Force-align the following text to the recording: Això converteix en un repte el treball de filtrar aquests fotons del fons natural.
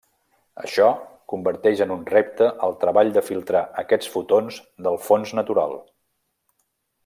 Això 0.61 0.85
converteix 1.33 1.83
en 1.85 1.93
un 1.97 2.01
repte 2.13 2.47
el 2.69 2.73
treball 2.85 3.13
de 3.19 3.23
filtrar 3.27 3.61
aquests 3.83 4.11
fotons 4.15 4.61
del 4.87 5.01
fons 5.11 5.37
natural. 5.43 5.81